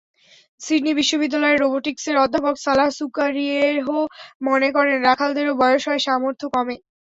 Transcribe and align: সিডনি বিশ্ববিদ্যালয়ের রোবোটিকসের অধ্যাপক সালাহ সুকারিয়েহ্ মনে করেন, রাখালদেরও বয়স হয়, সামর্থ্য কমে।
সিডনি 0.61 0.91
বিশ্ববিদ্যালয়ের 0.99 1.61
রোবোটিকসের 1.63 2.15
অধ্যাপক 2.17 2.55
সালাহ 2.59 2.89
সুকারিয়েহ্ 2.97 3.89
মনে 4.47 4.69
করেন, 4.75 4.97
রাখালদেরও 5.01 5.59
বয়স 5.61 5.83
হয়, 5.87 6.01
সামর্থ্য 6.07 6.45
কমে। 6.53 6.75